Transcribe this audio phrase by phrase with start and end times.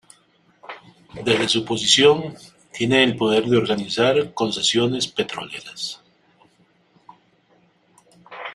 [1.27, 2.33] Desde su posición,
[2.73, 6.01] tiene el poder de organizar concesiones petroleras.